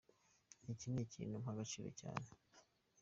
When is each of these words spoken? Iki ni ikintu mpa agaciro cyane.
Iki 0.71 0.87
ni 0.89 1.01
ikintu 1.07 1.35
mpa 1.43 1.51
agaciro 1.53 1.89
cyane. 1.99 2.27